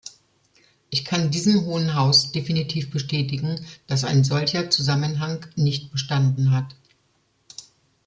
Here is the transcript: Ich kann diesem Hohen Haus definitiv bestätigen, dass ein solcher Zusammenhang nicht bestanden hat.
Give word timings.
Ich 0.89 1.05
kann 1.05 1.29
diesem 1.29 1.63
Hohen 1.65 1.93
Haus 1.93 2.31
definitiv 2.31 2.89
bestätigen, 2.89 3.63
dass 3.85 4.03
ein 4.03 4.23
solcher 4.23 4.71
Zusammenhang 4.71 5.45
nicht 5.55 5.91
bestanden 5.91 6.49
hat. 6.49 6.73